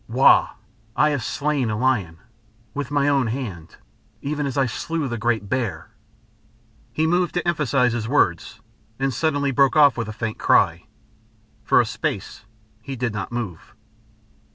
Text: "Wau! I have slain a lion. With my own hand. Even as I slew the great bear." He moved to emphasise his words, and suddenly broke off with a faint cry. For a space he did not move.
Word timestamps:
"Wau! 0.07 0.53
I 0.95 1.11
have 1.11 1.23
slain 1.23 1.69
a 1.69 1.77
lion. 1.77 2.17
With 2.73 2.89
my 2.89 3.07
own 3.07 3.27
hand. 3.27 3.75
Even 4.23 4.47
as 4.47 4.57
I 4.57 4.65
slew 4.65 5.07
the 5.07 5.19
great 5.19 5.47
bear." 5.47 5.91
He 6.91 7.05
moved 7.05 7.35
to 7.35 7.47
emphasise 7.47 7.93
his 7.93 8.07
words, 8.09 8.61
and 8.97 9.13
suddenly 9.13 9.51
broke 9.51 9.75
off 9.75 9.97
with 9.97 10.07
a 10.07 10.11
faint 10.13 10.39
cry. 10.39 10.87
For 11.63 11.79
a 11.79 11.85
space 11.85 12.45
he 12.81 12.95
did 12.95 13.13
not 13.13 13.31
move. 13.31 13.75